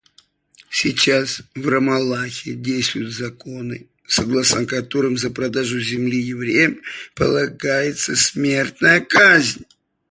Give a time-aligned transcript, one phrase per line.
[0.71, 6.77] Сейчас в Рамаллахе действуют законы, согласно которым за продажу земли евреям
[7.13, 9.63] полагается смертная казнь.